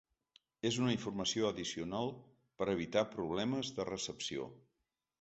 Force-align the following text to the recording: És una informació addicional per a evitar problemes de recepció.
És 0.69 0.79
una 0.83 0.93
informació 0.95 1.51
addicional 1.51 2.11
per 2.63 2.69
a 2.69 2.75
evitar 2.81 3.07
problemes 3.15 3.75
de 3.81 3.91
recepció. 3.95 4.53